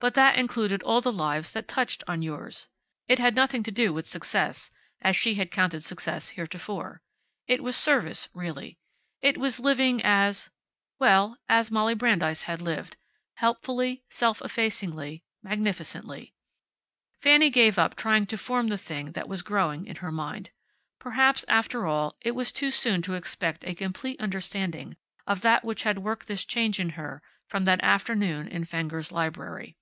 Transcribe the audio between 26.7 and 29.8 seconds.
in her from that afternoon in Fenger's library.